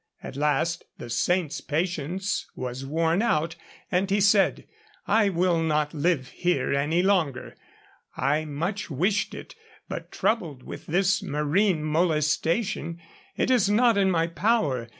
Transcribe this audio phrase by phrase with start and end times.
[0.23, 3.55] At last the saint's patience was worn out,
[3.91, 4.65] and he said,
[5.05, 7.55] 'I will not live here any longer;
[8.17, 9.53] I much wished it,
[9.87, 12.99] but troubled with this marine molestation,
[13.37, 14.89] it is not in my power.